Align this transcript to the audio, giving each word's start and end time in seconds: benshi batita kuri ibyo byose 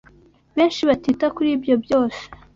benshi 0.55 0.81
batita 0.89 1.25
kuri 1.35 1.49
ibyo 1.57 1.75
byose 1.83 2.21